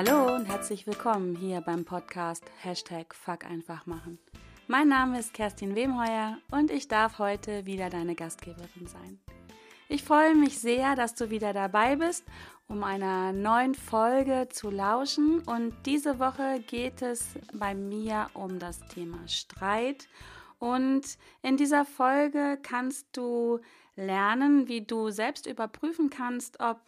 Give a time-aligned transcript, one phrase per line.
[0.00, 4.20] Hallo und herzlich willkommen hier beim Podcast Hashtag Fuck einfach machen.
[4.68, 9.18] Mein Name ist Kerstin Wemheuer und ich darf heute wieder deine Gastgeberin sein.
[9.88, 12.24] Ich freue mich sehr, dass du wieder dabei bist,
[12.68, 15.40] um einer neuen Folge zu lauschen.
[15.40, 20.06] Und diese Woche geht es bei mir um das Thema Streit.
[20.60, 23.58] Und in dieser Folge kannst du
[23.98, 26.80] lernen, wie du selbst überprüfen kannst, ob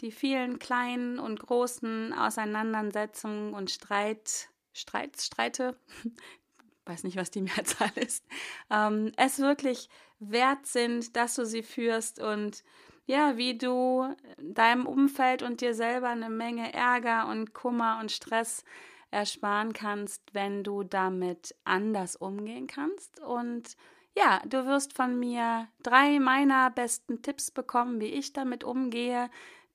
[0.00, 5.78] die vielen kleinen und großen Auseinandersetzungen und Streit, Streit, Streite,
[6.84, 8.24] weiß nicht, was die Mehrzahl ist,
[8.70, 12.62] ähm, es wirklich wert sind, dass du sie führst und
[13.06, 18.64] ja, wie du deinem Umfeld und dir selber eine Menge Ärger und Kummer und Stress
[19.12, 23.20] ersparen kannst, wenn du damit anders umgehen kannst.
[23.20, 23.76] Und
[24.16, 29.30] ja, du wirst von mir drei meiner besten Tipps bekommen, wie ich damit umgehe.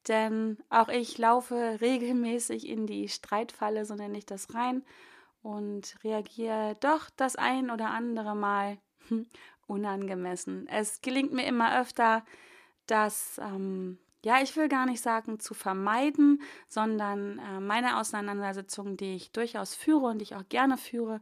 [0.07, 4.83] Denn auch ich laufe regelmäßig in die Streitfalle, so nenne ich das rein,
[5.43, 8.79] und reagiere doch das ein oder andere Mal
[9.67, 10.67] unangemessen.
[10.67, 12.25] Es gelingt mir immer öfter,
[12.87, 19.15] dass, ähm, ja, ich will gar nicht sagen zu vermeiden, sondern äh, meine Auseinandersetzungen, die
[19.15, 21.21] ich durchaus führe und die ich auch gerne führe,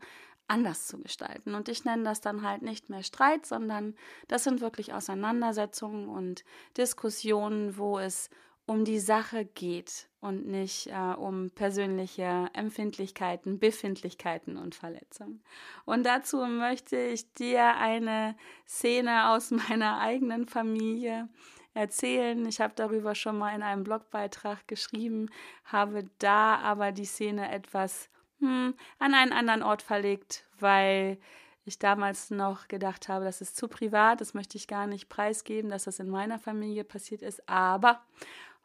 [0.50, 1.56] anders zu gestalten.
[1.56, 3.96] Und ich nenne das dann halt nicht mehr Streit, sondern
[4.28, 6.44] das sind wirklich Auseinandersetzungen und
[6.78, 8.30] Diskussionen, wo es
[8.66, 15.42] um die Sache geht und nicht äh, um persönliche Empfindlichkeiten, Befindlichkeiten und Verletzungen.
[15.86, 18.36] Und dazu möchte ich dir eine
[18.68, 21.30] Szene aus meiner eigenen Familie
[21.74, 22.46] erzählen.
[22.46, 25.30] Ich habe darüber schon mal in einem Blogbeitrag geschrieben,
[25.66, 28.10] habe da aber die Szene etwas
[28.40, 31.20] hm, an einen anderen Ort verlegt, weil
[31.66, 35.70] ich damals noch gedacht habe, das ist zu privat, das möchte ich gar nicht preisgeben,
[35.70, 37.48] dass das in meiner Familie passiert ist.
[37.48, 38.02] Aber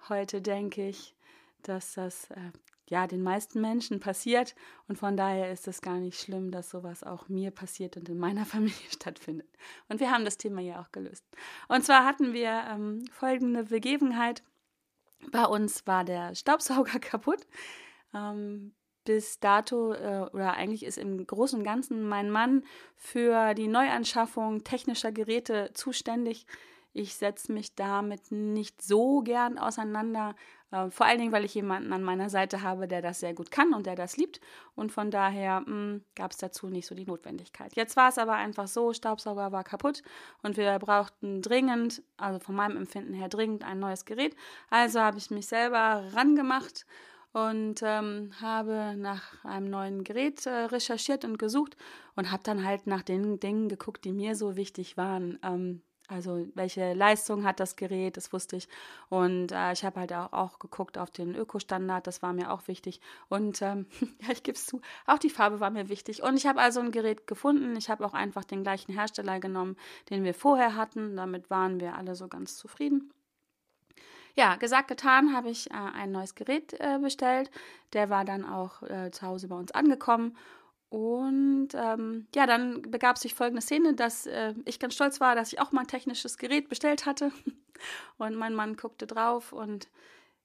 [0.09, 1.17] Heute denke ich,
[1.63, 2.53] dass das äh,
[2.89, 4.55] ja den meisten Menschen passiert
[4.87, 8.19] und von daher ist es gar nicht schlimm, dass sowas auch mir passiert und in
[8.19, 9.49] meiner Familie stattfindet.
[9.89, 11.25] Und wir haben das Thema ja auch gelöst.
[11.69, 14.43] Und zwar hatten wir ähm, folgende Begebenheit.
[15.33, 17.47] Bei uns war der Staubsauger kaputt.
[18.13, 22.65] Ähm, bis dato äh, oder eigentlich ist im Großen und Ganzen mein Mann
[22.97, 26.47] für die Neuanschaffung technischer Geräte zuständig.
[26.97, 30.37] Ich setze mich damit nicht so gern auseinander,
[30.71, 33.51] äh, vor allen Dingen, weil ich jemanden an meiner Seite habe, der das sehr gut
[33.51, 34.41] kann und der das liebt.
[34.77, 37.75] Und von daher hm, gab es dazu nicht so die Notwendigkeit.
[37.75, 40.03] Jetzt war es aber einfach so, Staubsauger war kaputt
[40.43, 44.37] und wir brauchten dringend, also von meinem Empfinden her dringend, ein neues Gerät.
[44.71, 46.87] Also habe ich mich selber rangemacht
[47.35, 51.77] und ähm, habe nach einem neuen Gerät äh, recherchiert und gesucht
[52.15, 55.41] und habe dann halt nach den Dingen geguckt, die mir so wichtig waren.
[55.43, 58.69] Ähm, also welche Leistung hat das Gerät, das wusste ich.
[59.09, 62.69] Und äh, ich habe halt auch, auch, geguckt auf den Ökostandard, das war mir auch
[62.69, 63.01] wichtig.
[63.29, 63.87] Und ähm,
[64.23, 66.23] ja, ich gebe es zu, auch die Farbe war mir wichtig.
[66.23, 67.75] Und ich habe also ein Gerät gefunden.
[67.77, 69.77] Ich habe auch einfach den gleichen Hersteller genommen,
[70.09, 71.17] den wir vorher hatten.
[71.17, 73.11] Damit waren wir alle so ganz zufrieden.
[74.37, 77.51] Ja, gesagt, getan, habe ich äh, ein neues Gerät äh, bestellt.
[77.93, 80.37] Der war dann auch äh, zu Hause bei uns angekommen.
[80.89, 85.53] Und ähm, ja, dann begab sich folgende Szene, dass äh, ich ganz stolz war, dass
[85.53, 87.33] ich auch mal ein technisches Gerät bestellt hatte.
[88.19, 89.89] Und mein Mann guckte drauf und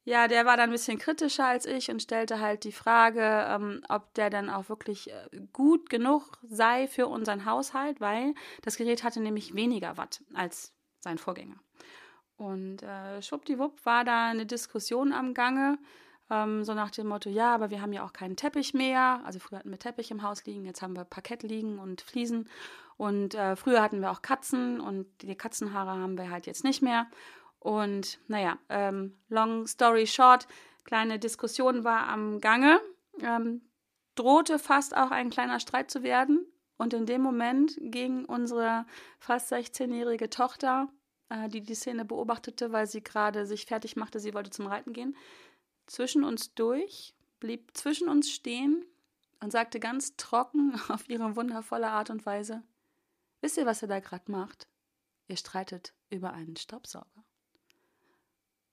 [0.04, 3.84] ja, der war dann ein bisschen kritischer als ich und stellte halt die Frage, ähm,
[3.90, 8.34] ob der dann auch wirklich äh, gut genug sei für unseren Haushalt, weil
[8.64, 11.60] das Gerät hatte nämlich weniger Watt als sein Vorgänger.
[12.40, 15.78] Und äh, schwuppdiwupp war da eine Diskussion am Gange
[16.30, 19.22] ähm, so nach dem Motto, ja, aber wir haben ja auch keinen Teppich mehr.
[19.26, 22.50] Also früher hatten wir Teppich im Haus liegen, jetzt haben wir Parkett liegen und Fliesen.
[22.98, 26.82] Und äh, früher hatten wir auch Katzen und die Katzenhaare haben wir halt jetzt nicht
[26.82, 27.08] mehr.
[27.60, 30.48] Und naja, ähm, long story short,
[30.84, 32.80] kleine Diskussion war am Gange.
[33.22, 33.62] Ähm,
[34.16, 36.46] drohte fast auch ein kleiner Streit zu werden.
[36.78, 38.85] Und in dem Moment ging unsere
[39.18, 40.88] fast 16-jährige Tochter,
[41.49, 45.16] die die Szene beobachtete, weil sie gerade sich fertig machte, sie wollte zum Reiten gehen,
[45.85, 48.85] zwischen uns durch, blieb zwischen uns stehen
[49.40, 52.64] und sagte ganz trocken auf ihre wundervolle Art und Weise,
[53.41, 54.67] Wisst ihr, was ihr da gerade macht?
[55.28, 57.23] Ihr streitet über einen Staubsauger.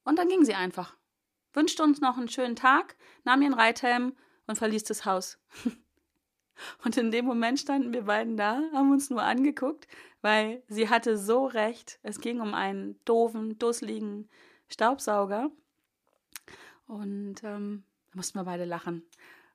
[0.05, 0.97] Und dann ging sie einfach,
[1.52, 4.17] wünschte uns noch einen schönen Tag, nahm ihren Reithelm
[4.47, 5.38] und verließ das Haus.
[6.85, 9.87] Und in dem Moment standen wir beiden da, haben uns nur angeguckt,
[10.23, 11.99] weil sie hatte so recht.
[12.03, 14.29] Es ging um einen doofen, dusseligen
[14.69, 15.50] Staubsauger.
[16.87, 19.03] Und ähm, da mussten wir beide lachen.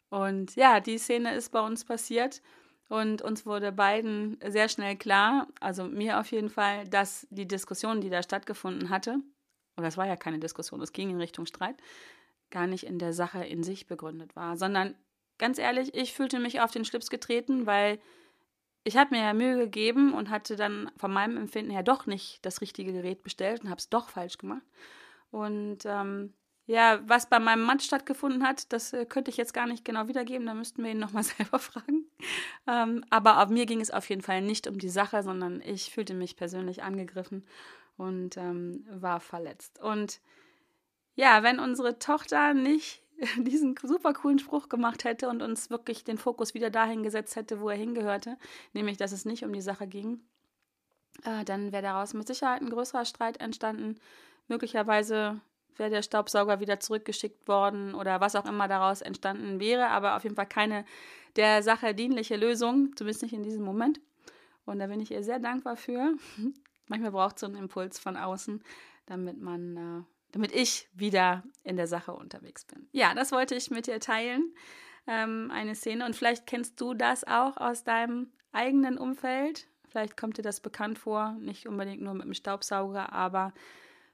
[0.10, 2.42] Und ja, die Szene ist bei uns passiert.
[2.90, 8.02] Und uns wurde beiden sehr schnell klar, also mir auf jeden Fall, dass die Diskussion,
[8.02, 9.14] die da stattgefunden hatte,
[9.78, 11.78] und das war ja keine Diskussion, es ging in Richtung Streit,
[12.50, 14.96] gar nicht in der Sache in sich begründet war, sondern
[15.42, 18.00] ganz ehrlich, ich fühlte mich auf den Schlips getreten, weil
[18.84, 22.46] ich habe mir ja Mühe gegeben und hatte dann von meinem Empfinden her doch nicht
[22.46, 24.62] das richtige Gerät bestellt und habe es doch falsch gemacht.
[25.32, 26.34] Und ähm,
[26.68, 30.08] ja, was bei meinem Mann stattgefunden hat, das äh, könnte ich jetzt gar nicht genau
[30.08, 32.06] wiedergeben, da müssten wir ihn nochmal selber fragen.
[32.68, 36.14] Ähm, aber mir ging es auf jeden Fall nicht um die Sache, sondern ich fühlte
[36.14, 37.46] mich persönlich angegriffen
[37.98, 39.82] und ähm, war verletzt.
[39.82, 40.22] Und
[41.16, 43.02] ja, wenn unsere Tochter nicht
[43.38, 47.62] diesen super coolen Spruch gemacht hätte und uns wirklich den Fokus wieder dahin gesetzt hätte,
[47.62, 48.38] wo er hingehörte,
[48.74, 50.20] nämlich dass es nicht um die Sache ging,
[51.24, 54.00] äh, dann wäre daraus mit Sicherheit ein größerer Streit entstanden.
[54.48, 55.40] Möglicherweise
[55.78, 60.24] wäre der Staubsauger wieder zurückgeschickt worden oder was auch immer daraus entstanden wäre, aber auf
[60.24, 60.86] jeden Fall keine
[61.36, 64.02] der Sache dienliche Lösung, zumindest nicht in diesem Moment.
[64.66, 66.14] Und da bin ich ihr sehr dankbar für.
[66.88, 68.62] Manchmal braucht es so einen Impuls von außen,
[69.06, 72.88] damit man äh, damit ich wieder in der Sache unterwegs bin.
[72.92, 74.54] Ja, das wollte ich mit dir teilen,
[75.08, 76.06] ähm, eine Szene.
[76.06, 79.68] Und vielleicht kennst du das auch aus deinem eigenen Umfeld.
[79.90, 83.54] Vielleicht kommt dir das bekannt vor, nicht unbedingt nur mit dem Staubsauger, aber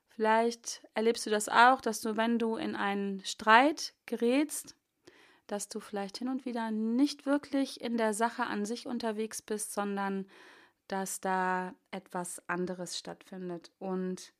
[0.09, 4.75] vielleicht erlebst du das auch, dass du, wenn du in einen Streit gerätst,
[5.45, 9.73] dass du vielleicht hin und wieder nicht wirklich in der Sache an sich unterwegs bist,
[9.73, 10.27] sondern
[10.87, 13.71] dass da etwas anderes stattfindet.
[13.79, 14.33] Und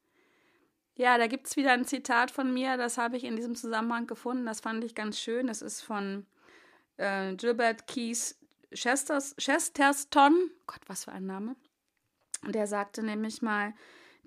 [0.97, 4.07] ja, da gibt es wieder ein Zitat von mir, das habe ich in diesem Zusammenhang
[4.07, 5.47] gefunden, das fand ich ganz schön.
[5.47, 6.25] Das ist von
[6.97, 8.39] äh, Gilbert Keys
[8.73, 10.51] Chesterton.
[10.65, 11.55] Gott, was für ein Name.
[12.45, 13.73] Der sagte nämlich mal,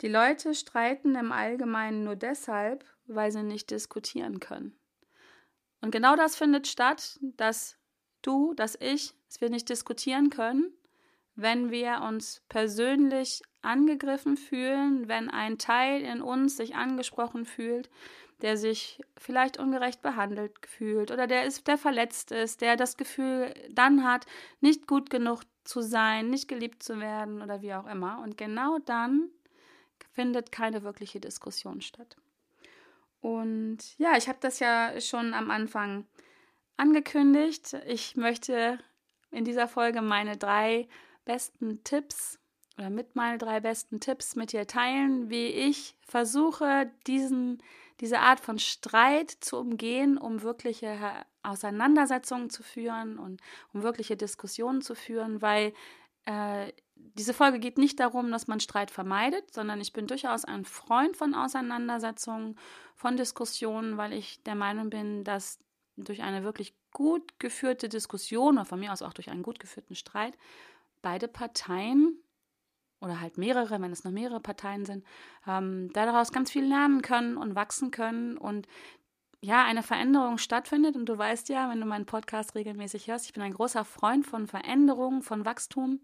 [0.00, 4.78] die Leute streiten im Allgemeinen nur deshalb, weil sie nicht diskutieren können.
[5.80, 7.76] Und genau das findet statt, dass
[8.22, 10.72] du, dass ich, dass wir nicht diskutieren können,
[11.34, 17.90] wenn wir uns persönlich angegriffen fühlen, wenn ein Teil in uns sich angesprochen fühlt,
[18.42, 23.54] der sich vielleicht ungerecht behandelt fühlt oder der ist, der verletzt ist, der das Gefühl
[23.70, 24.26] dann hat,
[24.60, 28.20] nicht gut genug zu sein, nicht geliebt zu werden oder wie auch immer.
[28.22, 29.28] Und genau dann
[30.12, 32.16] findet keine wirkliche Diskussion statt.
[33.20, 36.06] Und ja, ich habe das ja schon am Anfang
[36.76, 37.76] angekündigt.
[37.86, 38.78] Ich möchte
[39.30, 40.88] in dieser Folge meine drei
[41.30, 42.40] besten Tipps
[42.76, 47.62] oder mit meinen drei besten Tipps mit dir teilen, wie ich versuche, diesen,
[48.00, 50.98] diese Art von Streit zu umgehen, um wirkliche
[51.44, 53.40] Auseinandersetzungen zu führen und
[53.72, 55.72] um wirkliche Diskussionen zu führen, weil
[56.24, 60.64] äh, diese Folge geht nicht darum, dass man Streit vermeidet, sondern ich bin durchaus ein
[60.64, 62.58] Freund von Auseinandersetzungen,
[62.96, 65.60] von Diskussionen, weil ich der Meinung bin, dass
[65.96, 69.94] durch eine wirklich gut geführte Diskussion oder von mir aus auch durch einen gut geführten
[69.94, 70.34] Streit
[71.02, 72.22] beide Parteien
[73.00, 75.04] oder halt mehrere, wenn es noch mehrere Parteien sind,
[75.46, 78.66] ähm, daraus ganz viel lernen können und wachsen können und
[79.42, 80.96] ja, eine Veränderung stattfindet.
[80.96, 84.26] Und du weißt ja, wenn du meinen Podcast regelmäßig hörst, ich bin ein großer Freund
[84.26, 86.00] von Veränderung, von Wachstum.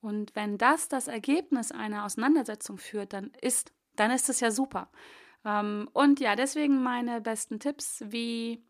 [0.00, 4.90] Und wenn das das Ergebnis einer Auseinandersetzung führt, dann ist, dann ist es ja super.
[5.44, 8.62] Ähm, und ja, deswegen meine besten Tipps, wie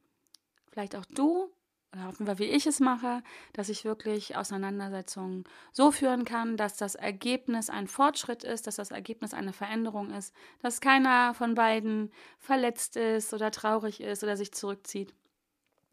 [0.71, 1.53] vielleicht auch du
[1.93, 3.23] oder auf jeden Fall, wie ich es mache,
[3.55, 8.91] dass ich wirklich Auseinandersetzungen so führen kann, dass das Ergebnis ein Fortschritt ist, dass das
[8.91, 14.53] Ergebnis eine Veränderung ist, dass keiner von beiden verletzt ist oder traurig ist oder sich
[14.53, 15.15] zurückzieht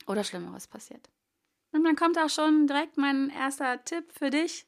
[0.07, 1.09] oder Schlimmeres passiert.
[1.71, 4.67] Und dann kommt auch schon direkt mein erster Tipp für dich.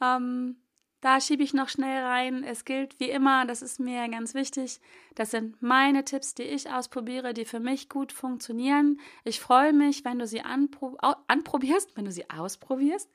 [0.00, 0.56] Ähm,
[1.00, 2.42] da schiebe ich noch schnell rein.
[2.42, 4.80] Es gilt wie immer, das ist mir ganz wichtig.
[5.14, 9.00] Das sind meine Tipps, die ich ausprobiere, die für mich gut funktionieren.
[9.24, 10.96] Ich freue mich, wenn du sie anpro
[11.28, 13.10] anprobierst, wenn du sie ausprobierst,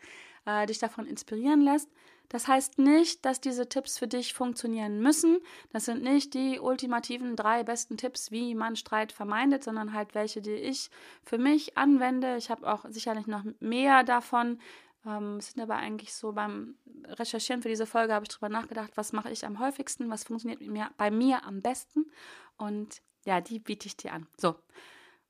[0.45, 1.89] äh, dich davon inspirieren lässt.
[2.29, 5.37] Das heißt nicht, dass diese Tipps für dich funktionieren müssen.
[5.71, 10.41] Das sind nicht die ultimativen drei besten Tipps, wie man Streit vermeidet, sondern halt welche,
[10.41, 10.89] die ich
[11.23, 12.37] für mich anwende.
[12.37, 14.59] Ich habe auch sicherlich noch mehr davon,
[15.05, 19.11] ähm, sind aber eigentlich so beim Recherchieren für diese Folge habe ich darüber nachgedacht, was
[19.13, 22.11] mache ich am häufigsten, was funktioniert mir, bei mir am besten.
[22.57, 24.27] Und ja, die biete ich dir an.
[24.37, 24.55] So.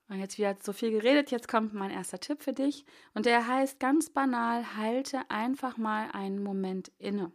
[0.10, 2.86] Und jetzt wieder so viel geredet, jetzt kommt mein erster Tipp für dich.
[3.14, 7.32] Und der heißt ganz banal, halte einfach mal einen Moment inne.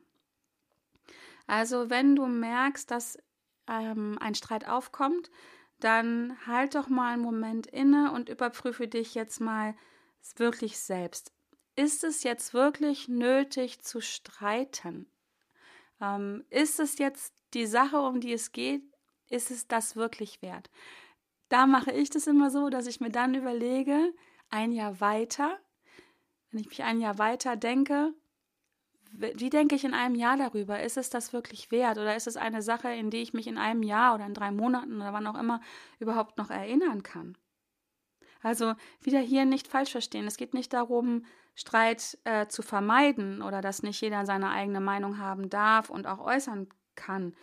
[1.47, 3.19] Also wenn du merkst, dass
[3.67, 5.31] ähm, ein Streit aufkommt,
[5.81, 9.75] dann halt doch mal einen Moment inne und überprüfe dich jetzt mal
[10.37, 11.33] wirklich selbst
[11.79, 15.07] ist es jetzt wirklich nötig zu streiten?
[16.01, 18.83] Ähm, ist es jetzt die Sache, um die es geht,
[19.29, 20.71] ist es das wirklich wert?
[21.49, 24.13] Da mache ich das immer so, dass ich mir dann überlege,
[24.51, 25.57] ein Jahr weiter,
[26.51, 28.13] wenn ich mich ein Jahr weiter denke,
[29.13, 30.83] wie denke ich in einem Jahr darüber?
[30.83, 33.57] Ist es das wirklich wert oder ist es eine Sache, in die ich mich in
[33.57, 35.61] einem Jahr oder in drei Monaten oder wann auch immer
[36.01, 37.39] überhaupt noch erinnern kann?
[38.43, 40.27] Also wieder hier nicht falsch verstehen.
[40.27, 41.25] Es geht nicht darum,
[41.59, 46.21] Streit äh, zu vermeiden oder dass nicht jeder seine eigene Meinung haben darf und auch
[46.21, 47.35] äußern kann.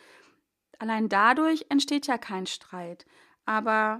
[0.79, 3.05] Allein dadurch entsteht ja kein Streit.
[3.45, 3.99] Aber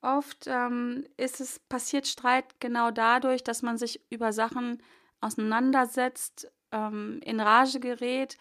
[0.00, 4.82] oft ähm, ist es passiert Streit genau dadurch, dass man sich über Sachen
[5.20, 8.38] auseinandersetzt, ähm, in Rage gerät,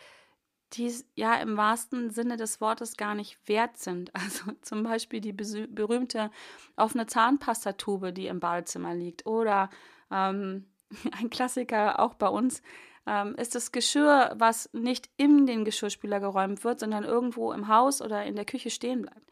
[0.74, 4.12] die ja im wahrsten Sinne des Wortes gar nicht wert sind.
[4.16, 6.32] Also zum Beispiel die berühmte
[6.78, 9.28] offene Zahnpastatube, die im Badezimmer liegt.
[9.28, 9.70] Oder
[10.10, 10.66] ähm,
[11.20, 12.62] ein Klassiker auch bei uns
[13.08, 18.02] ähm, ist das Geschirr, was nicht in den Geschirrspüler geräumt wird, sondern irgendwo im Haus
[18.02, 19.28] oder in der Küche stehen bleibt.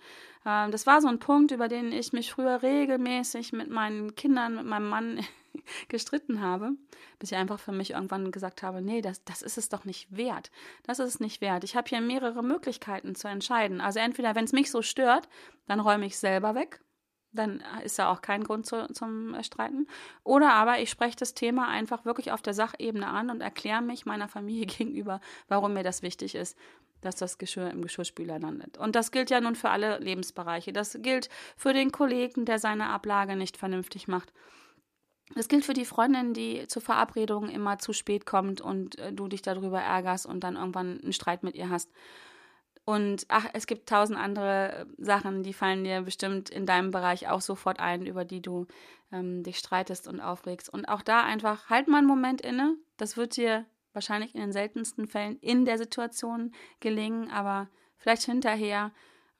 [0.46, 4.56] Ähm, das war so ein Punkt, über den ich mich früher regelmäßig mit meinen Kindern,
[4.56, 5.20] mit meinem Mann
[5.88, 6.72] gestritten habe,
[7.20, 10.16] bis ich einfach für mich irgendwann gesagt habe, nee, das, das ist es doch nicht
[10.16, 10.52] wert.
[10.84, 11.64] Das ist es nicht wert.
[11.64, 13.82] Ich habe hier mehrere Möglichkeiten zu entscheiden.
[13.82, 15.30] Also entweder, wenn es mich so stört,
[15.68, 16.82] dann räume ich selber weg.
[17.32, 19.88] Dann ist da auch kein Grund zu, zum Streiten.
[20.24, 24.06] Oder aber ich spreche das Thema einfach wirklich auf der Sachebene an und erkläre mich
[24.06, 26.58] meiner Familie gegenüber, warum mir das wichtig ist,
[27.02, 28.78] dass das Geschirr im Geschirrspüler landet.
[28.78, 30.74] Und das gilt ja nun für alle Lebensbereiche.
[30.74, 34.34] Das gilt für den Kollegen, der seine Ablage nicht vernünftig macht.
[35.36, 39.28] Das gilt für die Freundin, die zur Verabredung immer zu spät kommt und äh, du
[39.28, 41.92] dich darüber ärgerst und dann irgendwann einen Streit mit ihr hast.
[42.90, 47.40] Und ach, es gibt tausend andere Sachen, die fallen dir bestimmt in deinem Bereich auch
[47.40, 48.66] sofort ein, über die du
[49.12, 50.74] ähm, dich streitest und aufregst.
[50.74, 52.74] Und auch da einfach halt mal einen Moment inne.
[52.98, 57.70] Das wird dir wahrscheinlich in den seltensten Fällen in der Situation gelingen, aber
[58.00, 58.92] vielleicht hinterher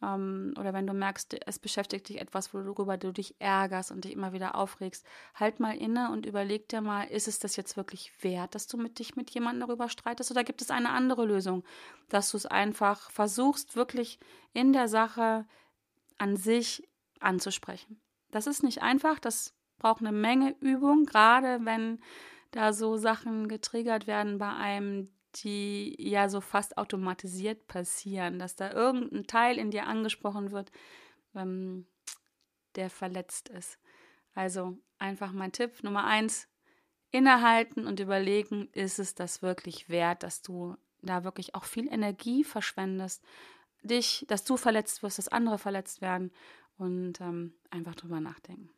[0.02, 4.14] ähm, oder wenn du merkst, es beschäftigt dich etwas, worüber du dich ärgerst und dich
[4.14, 8.12] immer wieder aufregst, halt mal inne und überleg dir mal, ist es das jetzt wirklich
[8.22, 11.64] wert, dass du mit dich mit jemandem darüber streitest oder gibt es eine andere Lösung,
[12.10, 14.20] dass du es einfach versuchst, wirklich
[14.54, 15.46] in der Sache
[16.18, 16.88] an sich
[17.20, 18.00] anzusprechen.
[18.32, 22.00] Das ist nicht einfach, das braucht eine Menge Übung, gerade wenn
[22.52, 28.72] da so Sachen getriggert werden bei einem, die ja so fast automatisiert passieren, dass da
[28.72, 30.72] irgendein Teil in dir angesprochen wird,
[31.36, 31.88] ähm,
[32.76, 33.80] der verletzt ist.
[34.34, 36.48] Also einfach mein Tipp Nummer eins,
[37.12, 42.44] innehalten und überlegen, ist es das wirklich wert, dass du da wirklich auch viel Energie
[42.44, 43.24] verschwendest,
[43.82, 46.32] dich, dass du verletzt wirst, dass andere verletzt werden
[46.78, 48.70] und ähm, einfach drüber nachdenken.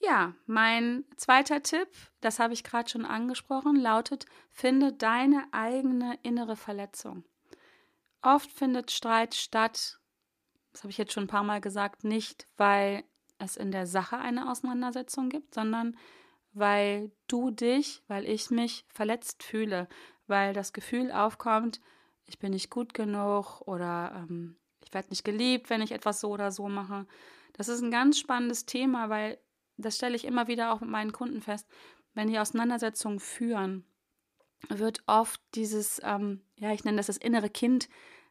[0.00, 1.88] Ja, mein zweiter Tipp,
[2.20, 7.24] das habe ich gerade schon angesprochen, lautet, finde deine eigene innere Verletzung.
[8.22, 9.98] Oft findet Streit statt,
[10.72, 13.04] das habe ich jetzt schon ein paar Mal gesagt, nicht weil
[13.38, 15.96] es in der Sache eine Auseinandersetzung gibt, sondern
[16.52, 19.88] weil du dich, weil ich mich verletzt fühle,
[20.26, 21.80] weil das Gefühl aufkommt,
[22.24, 26.30] ich bin nicht gut genug oder ähm, ich werde nicht geliebt, wenn ich etwas so
[26.30, 27.06] oder so mache.
[27.54, 29.38] Das ist ein ganz spannendes Thema, weil
[29.78, 31.66] das stelle ich immer wieder auch mit meinen Kunden fest,
[32.14, 33.84] wenn die Auseinandersetzungen führen,
[34.68, 37.88] wird oft dieses, ähm, ja, ich nenne das das innere Kind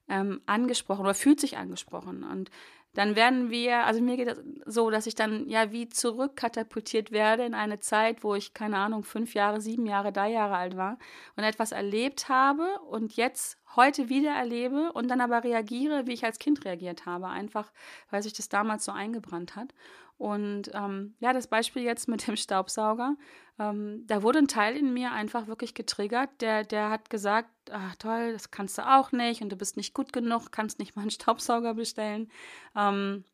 [0.09, 2.23] ähm, angesprochen oder fühlt sich angesprochen.
[2.23, 2.51] Und
[2.93, 7.45] dann werden wir, also mir geht es so, dass ich dann ja wie zurückkatapultiert werde
[7.45, 10.97] in eine Zeit, wo ich, keine Ahnung, fünf Jahre, sieben Jahre, drei Jahre alt war
[11.35, 16.23] und etwas erlebt habe und jetzt heute wieder erlebe und dann aber reagiere, wie ich
[16.23, 17.71] als Kind reagiert habe, einfach
[18.09, 19.73] weil sich das damals so eingebrannt hat.
[20.17, 23.15] Und ähm, ja, das Beispiel jetzt mit dem Staubsauger,
[23.59, 26.29] ähm, da wurde ein Teil in mir einfach wirklich getriggert.
[26.41, 29.93] Der, der hat gesagt, ach toll, das kannst du auch nicht und du bist nicht
[29.93, 32.31] gut genug, kannst nicht mal einen Staubsauger bestellen.
[32.75, 33.25] Ähm,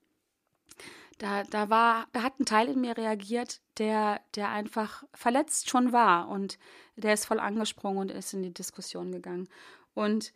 [1.19, 5.93] da, da war, da hat ein Teil in mir reagiert, der, der einfach verletzt schon
[5.93, 6.57] war und
[6.95, 9.47] der ist voll angesprungen und ist in die Diskussion gegangen.
[9.93, 10.33] Und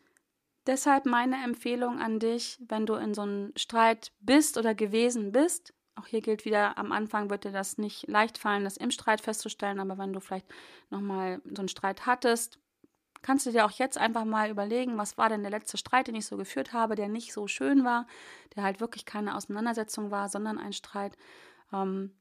[0.65, 5.73] deshalb meine Empfehlung an dich, wenn du in so einem Streit bist oder gewesen bist,
[5.95, 9.19] auch hier gilt wieder, am Anfang wird dir das nicht leicht fallen, das im Streit
[9.21, 10.47] festzustellen, aber wenn du vielleicht
[10.89, 12.59] nochmal so einen Streit hattest,
[13.23, 16.15] kannst du dir auch jetzt einfach mal überlegen, was war denn der letzte Streit, den
[16.15, 18.05] ich so geführt habe, der nicht so schön war,
[18.55, 21.17] der halt wirklich keine Auseinandersetzung war, sondern ein Streit.
[21.73, 22.15] Ähm,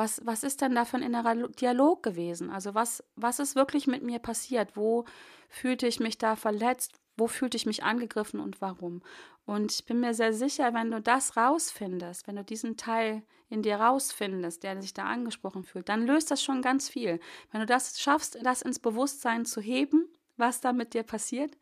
[0.00, 2.50] was, was ist denn da für ein innerer Dialog gewesen?
[2.50, 4.74] Also was, was ist wirklich mit mir passiert?
[4.74, 5.04] Wo
[5.50, 6.98] fühlte ich mich da verletzt?
[7.18, 9.02] Wo fühlte ich mich angegriffen und warum?
[9.44, 13.62] Und ich bin mir sehr sicher, wenn du das rausfindest, wenn du diesen Teil in
[13.62, 17.20] dir rausfindest, der sich da angesprochen fühlt, dann löst das schon ganz viel.
[17.50, 21.58] Wenn du das schaffst, das ins Bewusstsein zu heben, was da mit dir passiert,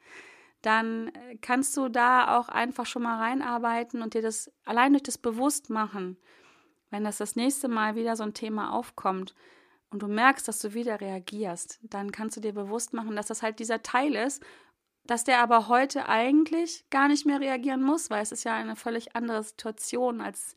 [0.63, 5.03] dann äh, kannst du da auch einfach schon mal reinarbeiten und dir das allein durch
[5.03, 6.19] das Bewusstmachen,
[6.91, 9.35] wenn das das nächste Mal wieder so ein Thema aufkommt,
[9.91, 13.43] und du merkst, dass du wieder reagierst, dann kannst du dir bewusst machen, dass das
[13.43, 14.45] halt dieser Teil ist,
[15.07, 18.77] dass der aber heute eigentlich gar nicht mehr reagieren muss, weil es ist ja eine
[18.77, 20.55] völlig andere Situation als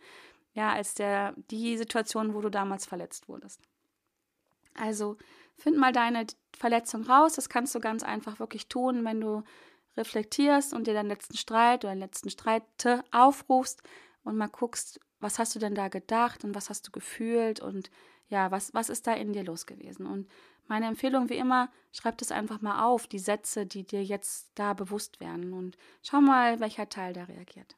[0.53, 3.61] ja, als der die Situation, wo du damals verletzt wurdest.
[4.75, 5.17] Also
[5.57, 9.43] find mal deine Verletzung raus, das kannst du ganz einfach wirklich tun, wenn du
[9.95, 12.63] reflektierst und dir deinen letzten Streit oder den letzten Streit
[13.11, 13.81] aufrufst
[14.23, 17.89] und mal guckst, was hast du denn da gedacht und was hast du gefühlt und
[18.27, 20.05] ja, was, was ist da in dir los gewesen?
[20.05, 20.27] Und
[20.67, 24.73] meine Empfehlung wie immer, schreib das einfach mal auf, die Sätze, die dir jetzt da
[24.73, 27.75] bewusst werden und schau mal, welcher Teil da reagiert.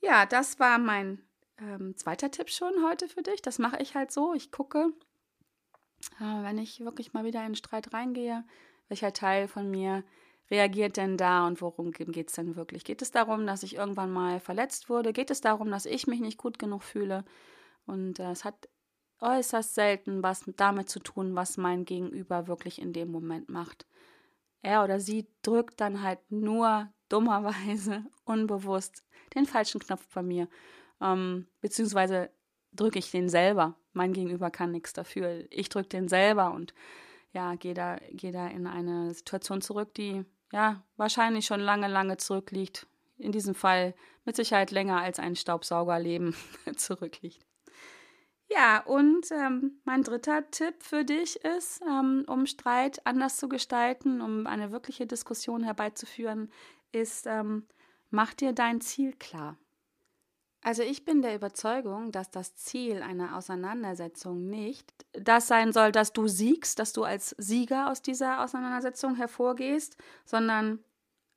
[0.00, 1.22] Ja, das war mein
[1.58, 3.42] ähm, zweiter Tipp schon heute für dich.
[3.42, 4.34] Das mache ich halt so.
[4.34, 4.92] Ich gucke,
[6.18, 8.44] äh, wenn ich wirklich mal wieder in Streit reingehe,
[8.88, 10.02] welcher Teil von mir
[10.50, 12.84] reagiert denn da und worum geht es denn wirklich?
[12.84, 15.12] Geht es darum, dass ich irgendwann mal verletzt wurde?
[15.12, 17.24] Geht es darum, dass ich mich nicht gut genug fühle?
[17.86, 18.68] Und äh, es hat
[19.20, 23.86] äußerst selten was damit zu tun, was mein Gegenüber wirklich in dem Moment macht.
[24.62, 29.04] Er oder sie drückt dann halt nur dummerweise, unbewusst
[29.34, 30.48] den falschen Knopf bei mir.
[31.00, 32.30] Ähm, beziehungsweise
[32.72, 33.76] drücke ich den selber.
[33.92, 35.44] Mein Gegenüber kann nichts dafür.
[35.50, 36.74] Ich drücke den selber und
[37.32, 42.16] ja, gehe da, geh da in eine Situation zurück, die ja wahrscheinlich schon lange, lange
[42.16, 42.86] zurückliegt.
[43.18, 46.34] In diesem Fall mit Sicherheit länger als ein Staubsaugerleben
[46.76, 47.44] zurückliegt.
[48.48, 54.20] Ja, und ähm, mein dritter Tipp für dich ist, ähm, um Streit anders zu gestalten,
[54.20, 56.50] um eine wirkliche Diskussion herbeizuführen,
[56.90, 57.68] ist, ähm,
[58.10, 59.56] mach dir dein Ziel klar.
[60.62, 66.12] Also ich bin der Überzeugung, dass das Ziel einer Auseinandersetzung nicht das sein soll, dass
[66.12, 70.84] du siegst, dass du als Sieger aus dieser Auseinandersetzung hervorgehst, sondern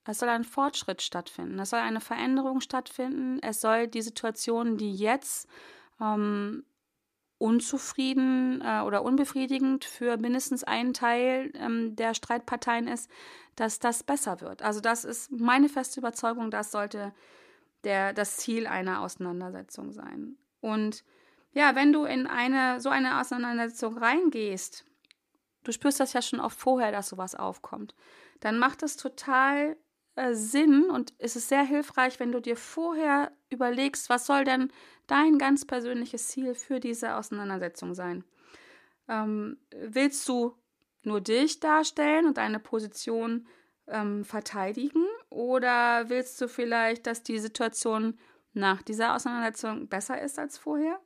[0.05, 4.93] es soll ein Fortschritt stattfinden, es soll eine Veränderung stattfinden, es soll die Situation, die
[4.93, 5.47] jetzt
[6.01, 6.65] ähm,
[7.37, 13.09] unzufrieden äh, oder unbefriedigend für mindestens einen Teil ähm, der Streitparteien ist,
[13.55, 14.61] dass das besser wird.
[14.61, 17.13] Also das ist meine feste Überzeugung, das sollte
[17.83, 20.37] der, das Ziel einer Auseinandersetzung sein.
[20.61, 21.03] Und
[21.53, 24.85] ja, wenn du in eine so eine Auseinandersetzung reingehst,
[25.63, 27.95] du spürst das ja schon oft vorher, dass sowas aufkommt,
[28.39, 29.77] dann macht es total
[30.15, 34.71] äh, Sinn und es ist sehr hilfreich, wenn du dir vorher überlegst, was soll denn
[35.07, 38.23] dein ganz persönliches Ziel für diese Auseinandersetzung sein.
[39.07, 40.55] Ähm, willst du
[41.03, 43.47] nur dich darstellen und deine Position
[43.87, 48.19] ähm, verteidigen oder willst du vielleicht, dass die Situation
[48.53, 50.99] nach dieser Auseinandersetzung besser ist als vorher?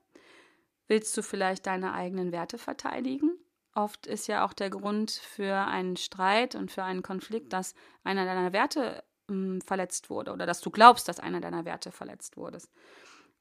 [0.87, 3.31] Willst du vielleicht deine eigenen Werte verteidigen?
[3.73, 8.25] Oft ist ja auch der Grund für einen Streit und für einen Konflikt, dass einer
[8.25, 12.59] deiner Werte ähm, verletzt wurde oder dass du glaubst, dass einer deiner Werte verletzt wurde.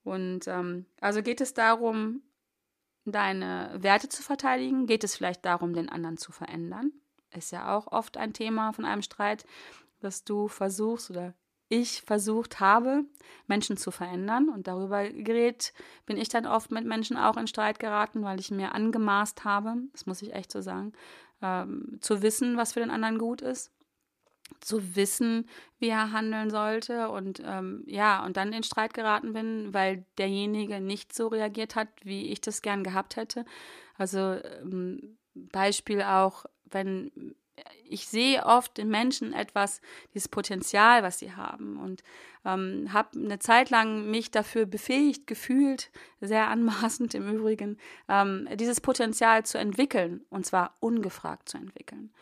[0.05, 2.23] Und ähm, also geht es darum,
[3.05, 4.87] deine Werte zu verteidigen?
[4.87, 6.93] Geht es vielleicht darum, den anderen zu verändern?
[7.31, 9.45] Ist ja auch oft ein Thema von einem Streit,
[10.01, 11.35] dass du versuchst oder
[11.69, 13.05] ich versucht habe,
[13.47, 14.49] Menschen zu verändern.
[14.49, 15.73] Und darüber gerät,
[16.07, 19.75] bin ich dann oft mit Menschen auch in Streit geraten, weil ich mir angemaßt habe,
[19.93, 20.93] das muss ich echt so sagen,
[21.43, 23.73] ähm, zu wissen, was für den anderen gut ist
[24.61, 29.75] zu wissen, wie er handeln sollte und ähm, ja, und dann in Streit geraten bin,
[29.75, 33.45] weil derjenige nicht so reagiert hat, wie ich das gern gehabt hätte.
[33.97, 34.19] Also
[34.63, 37.35] ähm, Beispiel auch, wenn
[37.89, 39.81] ich sehe oft in Menschen etwas,
[40.15, 42.03] dieses Potenzial, was sie haben und
[42.45, 45.91] ähm, habe eine Zeit lang mich dafür befähigt gefühlt,
[46.21, 52.13] sehr anmaßend im Übrigen, ähm, dieses Potenzial zu entwickeln und zwar ungefragt zu entwickeln.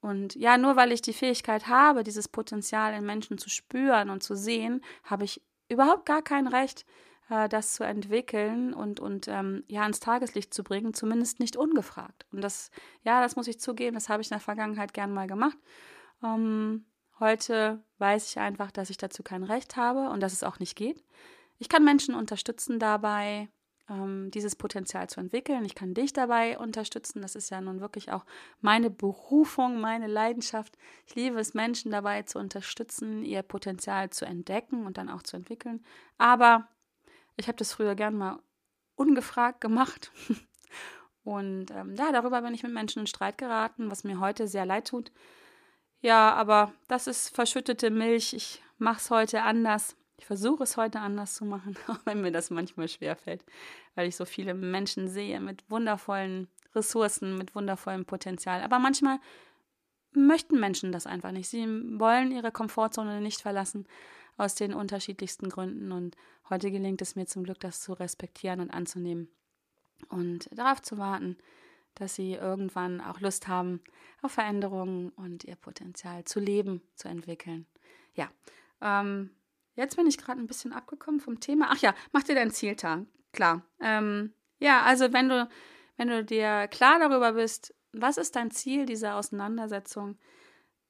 [0.00, 4.22] Und ja, nur weil ich die Fähigkeit habe, dieses Potenzial in Menschen zu spüren und
[4.22, 6.84] zu sehen, habe ich überhaupt gar kein Recht,
[7.32, 12.26] äh, das zu entwickeln und, und ähm, ja, ans Tageslicht zu bringen, zumindest nicht ungefragt.
[12.30, 12.70] Und das,
[13.04, 15.56] ja, das muss ich zugeben, das habe ich in der Vergangenheit gern mal gemacht.
[16.22, 16.84] Ähm,
[17.20, 20.76] heute weiß ich einfach, dass ich dazu kein Recht habe und dass es auch nicht
[20.76, 21.02] geht.
[21.58, 23.48] Ich kann Menschen unterstützen dabei,
[23.88, 25.64] ähm, dieses Potenzial zu entwickeln.
[25.64, 27.22] Ich kann dich dabei unterstützen.
[27.22, 28.26] Das ist ja nun wirklich auch
[28.60, 30.76] meine Berufung, meine Leidenschaft.
[31.06, 35.36] Ich liebe es, Menschen dabei zu unterstützen, ihr Potenzial zu entdecken und dann auch zu
[35.36, 35.82] entwickeln.
[36.18, 36.68] Aber
[37.36, 38.38] ich habe das früher gern mal
[38.94, 40.12] ungefragt gemacht.
[41.24, 44.66] Und ähm, ja, darüber bin ich mit Menschen in Streit geraten, was mir heute sehr
[44.66, 45.12] leid tut.
[46.00, 48.34] Ja, aber das ist verschüttete Milch.
[48.34, 49.96] Ich mache es heute anders.
[50.18, 53.44] Ich versuche es heute anders zu machen, auch wenn mir das manchmal schwerfällt,
[53.94, 58.62] weil ich so viele Menschen sehe mit wundervollen Ressourcen, mit wundervollem Potenzial.
[58.62, 59.18] Aber manchmal
[60.12, 61.48] möchten Menschen das einfach nicht.
[61.48, 61.66] Sie
[61.98, 63.86] wollen ihre Komfortzone nicht verlassen
[64.36, 65.92] aus den unterschiedlichsten Gründen.
[65.92, 66.16] Und
[66.50, 69.28] heute gelingt es mir zum Glück, das zu respektieren und anzunehmen
[70.08, 71.36] und darauf zu warten,
[71.94, 73.82] dass sie irgendwann auch Lust haben
[74.22, 77.66] auf Veränderungen und ihr Potenzial zu leben, zu entwickeln.
[78.14, 78.30] Ja,
[78.80, 79.30] ähm,
[79.74, 81.68] jetzt bin ich gerade ein bisschen abgekommen vom Thema.
[81.70, 83.06] Ach ja, mach dir dein Zieltag.
[83.32, 83.62] Klar.
[83.80, 85.48] Ähm, ja, also wenn du,
[85.96, 90.18] wenn du dir klar darüber bist, was ist dein Ziel dieser Auseinandersetzung,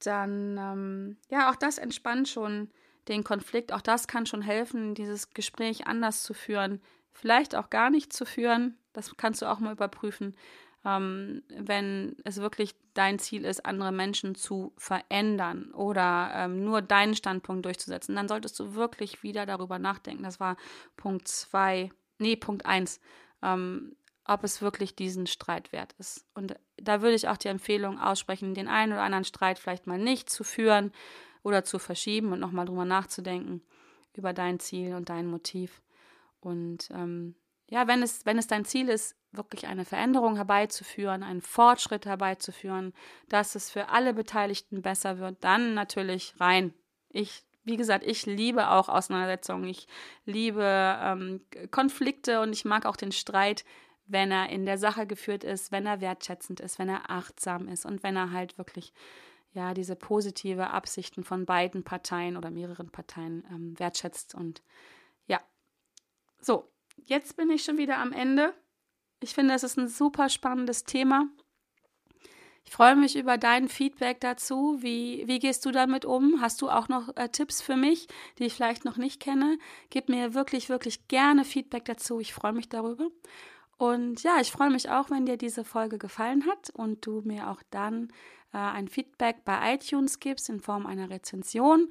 [0.01, 2.71] dann ähm, ja, auch das entspannt schon
[3.09, 3.73] den Konflikt.
[3.73, 6.81] Auch das kann schon helfen, dieses Gespräch anders zu führen,
[7.13, 8.77] vielleicht auch gar nicht zu führen.
[8.93, 10.37] Das kannst du auch mal überprüfen,
[10.85, 17.15] ähm, wenn es wirklich dein Ziel ist, andere Menschen zu verändern oder ähm, nur deinen
[17.15, 18.17] Standpunkt durchzusetzen.
[18.17, 20.25] Dann solltest du wirklich wieder darüber nachdenken.
[20.25, 20.57] Das war
[20.97, 23.01] Punkt zwei, nee, Punkt eins.
[23.43, 26.25] Ähm, ob es wirklich diesen Streit wert ist.
[26.35, 29.99] Und da würde ich auch die Empfehlung aussprechen, den einen oder anderen Streit vielleicht mal
[29.99, 30.93] nicht zu führen
[31.43, 33.63] oder zu verschieben und nochmal drüber nachzudenken
[34.15, 35.83] über dein Ziel und dein Motiv.
[36.41, 37.35] Und ähm,
[37.71, 42.93] ja, wenn es, wenn es dein Ziel ist, wirklich eine Veränderung herbeizuführen, einen Fortschritt herbeizuführen,
[43.29, 46.75] dass es für alle Beteiligten besser wird, dann natürlich rein.
[47.09, 49.87] Ich wie gesagt, ich liebe auch Auseinandersetzungen, ich
[50.25, 50.65] liebe
[51.01, 53.65] ähm, Konflikte und ich mag auch den Streit
[54.07, 57.87] wenn er in der Sache geführt ist, wenn er wertschätzend ist, wenn er achtsam ist
[57.87, 58.93] und wenn er halt wirklich
[59.53, 64.63] ja diese positive Absichten von beiden Parteien oder mehreren Parteien ähm, wertschätzt und
[65.27, 65.41] ja.
[66.41, 68.55] So, jetzt bin ich schon wieder am Ende.
[69.21, 71.29] Ich finde, es ist ein super spannendes Thema.
[72.65, 74.79] Ich freue mich über dein Feedback dazu.
[74.81, 76.41] Wie, wie gehst du damit um?
[76.41, 79.59] Hast du auch noch äh, Tipps für mich, die ich vielleicht noch nicht kenne?
[79.91, 82.21] Gib mir wirklich, wirklich gerne Feedback dazu.
[82.21, 83.09] Ich freue mich darüber.
[83.79, 87.51] Und ja, ich freue mich auch, wenn dir diese Folge gefallen hat und du mir
[87.51, 88.13] auch dann
[88.53, 91.91] äh, ein Feedback bei iTunes gibst in Form einer Rezension.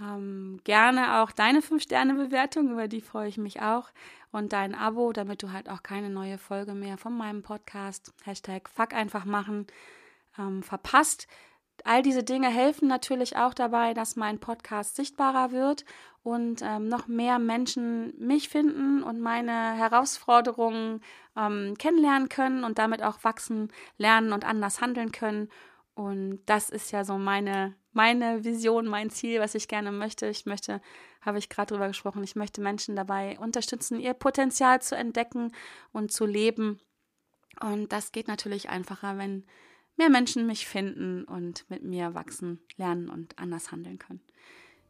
[0.00, 3.90] Ähm, gerne auch deine 5-Sterne-Bewertung, über die freue ich mich auch.
[4.30, 8.68] Und dein Abo, damit du halt auch keine neue Folge mehr von meinem Podcast, Hashtag
[8.68, 9.66] Fuck einfach machen,
[10.38, 11.26] ähm, verpasst.
[11.84, 15.84] All diese Dinge helfen natürlich auch dabei, dass mein Podcast sichtbarer wird
[16.22, 21.00] und ähm, noch mehr Menschen mich finden und meine Herausforderungen
[21.36, 25.48] ähm, kennenlernen können und damit auch wachsen, lernen und anders handeln können.
[25.94, 30.26] Und das ist ja so meine, meine Vision, mein Ziel, was ich gerne möchte.
[30.28, 30.80] Ich möchte,
[31.20, 35.52] habe ich gerade drüber gesprochen, ich möchte Menschen dabei unterstützen, ihr Potenzial zu entdecken
[35.92, 36.80] und zu leben.
[37.60, 39.44] Und das geht natürlich einfacher, wenn
[39.96, 44.20] mehr Menschen mich finden und mit mir wachsen, lernen und anders handeln können.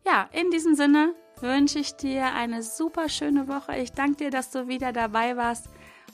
[0.05, 3.77] Ja, in diesem Sinne wünsche ich dir eine super schöne Woche.
[3.77, 5.69] Ich danke dir, dass du wieder dabei warst.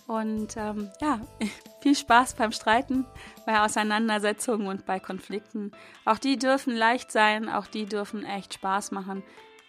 [0.06, 1.20] Und ähm, ja,
[1.82, 3.06] viel Spaß beim Streiten,
[3.46, 5.72] bei Auseinandersetzungen und bei Konflikten.
[6.04, 9.22] Auch die dürfen leicht sein, auch die dürfen echt Spaß machen.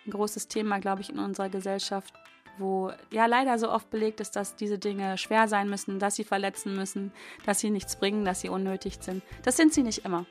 [0.06, 2.14] Ein großes Thema, glaube ich, in unserer Gesellschaft
[2.60, 6.24] wo ja leider so oft belegt ist, dass diese Dinge schwer sein müssen, dass sie
[6.24, 7.12] verletzen müssen,
[7.46, 9.24] dass sie nichts bringen, dass sie unnötig sind.
[9.44, 10.26] Das sind sie nicht immer.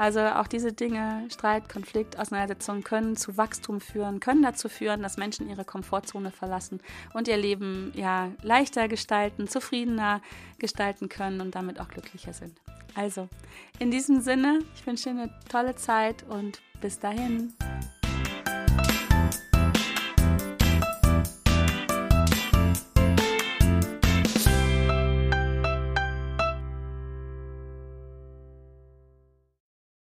[0.00, 5.18] Also auch diese Dinge, Streit, Konflikt, Auseinandersetzungen können zu Wachstum führen, können dazu führen, dass
[5.18, 6.80] Menschen ihre Komfortzone verlassen
[7.12, 10.22] und ihr Leben ja leichter gestalten, zufriedener
[10.58, 12.58] gestalten können und damit auch glücklicher sind.
[12.94, 13.28] Also,
[13.78, 17.52] in diesem Sinne, ich wünsche dir eine tolle Zeit und bis dahin.